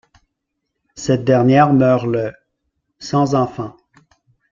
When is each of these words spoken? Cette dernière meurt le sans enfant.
Cette 0.95 1.25
dernière 1.25 1.73
meurt 1.73 2.07
le 2.07 2.33
sans 2.97 3.35
enfant. 3.35 3.77